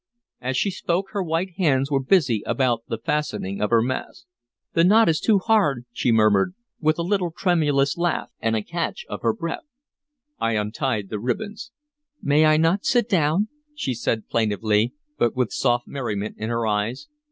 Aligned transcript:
As 0.39 0.57
she 0.57 0.71
spoke, 0.71 1.09
her 1.11 1.21
white 1.21 1.51
hands 1.59 1.91
were 1.91 2.01
busy 2.03 2.41
about 2.47 2.81
the 2.87 2.97
fastening 2.97 3.61
of 3.61 3.69
her 3.69 3.83
mask. 3.83 4.25
"The 4.73 4.83
knot 4.83 5.07
is 5.07 5.19
too 5.19 5.37
hard," 5.37 5.85
she 5.93 6.11
murmured, 6.11 6.55
with 6.79 6.97
a 6.97 7.03
little 7.03 7.29
tremulous 7.29 7.95
laugh 7.97 8.31
and 8.39 8.55
a 8.55 8.63
catch 8.63 9.05
of 9.09 9.21
her 9.21 9.31
breath. 9.31 9.67
I 10.39 10.53
untied 10.53 11.09
the 11.09 11.19
ribbons. 11.19 11.71
"May 12.19 12.45
I 12.47 12.57
not 12.57 12.83
sit 12.83 13.07
down?" 13.07 13.49
she 13.75 13.93
said 13.93 14.27
plaintively, 14.27 14.95
but 15.19 15.35
with 15.35 15.53
soft 15.53 15.87
merriment 15.87 16.35
in 16.39 16.49
her 16.49 16.65
eyes. 16.65 17.07